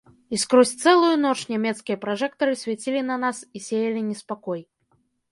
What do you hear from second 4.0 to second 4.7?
неспакой.